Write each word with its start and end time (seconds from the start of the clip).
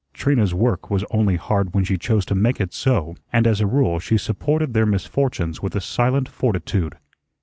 Trina's 0.15 0.51
work 0.51 0.89
was 0.89 1.05
only 1.11 1.35
hard 1.35 1.75
when 1.75 1.83
she 1.83 1.95
chose 1.95 2.25
to 2.25 2.33
make 2.33 2.59
it 2.59 2.73
so, 2.73 3.15
and 3.31 3.45
as 3.45 3.61
a 3.61 3.67
rule 3.67 3.99
she 3.99 4.17
supported 4.17 4.73
their 4.73 4.87
misfortunes 4.87 5.61
with 5.61 5.75
a 5.75 5.79
silent 5.79 6.27
fortitude. 6.27 6.97